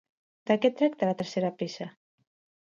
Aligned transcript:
De 0.51 0.55
què 0.63 0.71
tracta 0.79 1.09
la 1.09 1.17
tercera 1.19 1.53
peça? 1.61 1.89